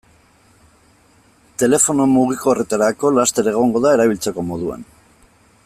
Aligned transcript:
Telefono 1.63 2.07
mugikorretarako 2.13 3.13
laster 3.19 3.53
egongo 3.53 3.83
da 3.85 3.93
erabiltzeko 3.99 4.47
moduan. 4.53 4.89